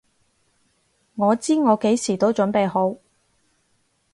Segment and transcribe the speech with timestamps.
[1.13, 2.95] 我知我幾時都準備好！